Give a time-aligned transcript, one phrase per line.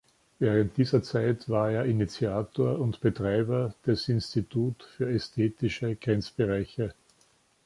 [0.39, 6.95] Während dieser Zeit war er Initiator und Betreiber des "Institut für ästhetische Grenzbereiche".